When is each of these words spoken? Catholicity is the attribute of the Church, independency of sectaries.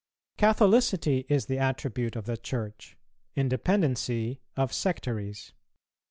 Catholicity 0.35 1.27
is 1.29 1.45
the 1.45 1.59
attribute 1.59 2.15
of 2.15 2.25
the 2.25 2.35
Church, 2.35 2.97
independency 3.35 4.41
of 4.57 4.73
sectaries. 4.73 5.53